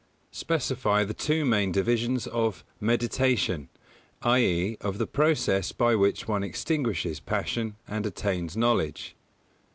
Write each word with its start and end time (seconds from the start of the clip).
_Specify 0.33 1.07
the 1.07 1.13
two 1.13 1.45
main 1.45 1.71
divisions 1.71 2.25
of 2.25 2.63
"meditation," 2.79 3.69
i.e., 4.23 4.75
of 4.81 4.97
the 4.97 5.05
process 5.05 5.71
by 5.71 5.93
which 5.93 6.27
one 6.27 6.43
extinguishes 6.43 7.19
passion 7.19 7.75
and 7.87 8.03
attains 8.07 8.57
knowledge? 8.57 9.15